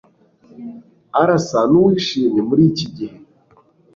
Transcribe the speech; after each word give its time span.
Arasa 1.21 1.59
nuwishimye 1.71 2.41
muriki 2.47 2.85
gihe 2.95 3.17